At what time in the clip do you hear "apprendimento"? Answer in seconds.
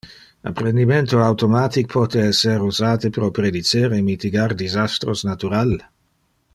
0.51-1.19